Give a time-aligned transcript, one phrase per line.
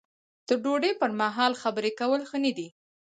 [0.47, 2.67] د ډوډۍ پر مهال خبرې کول ښه نه دي.